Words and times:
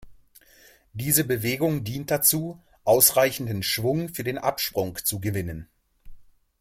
Diese 0.93 1.23
Bewegung 1.23 1.83
dient 1.83 2.09
dazu, 2.09 2.59
ausreichenden 2.85 3.61
Schwung 3.61 4.09
für 4.09 4.23
den 4.23 4.39
Absprung 4.39 4.95
zu 4.95 5.19
gewinnen. 5.19 5.69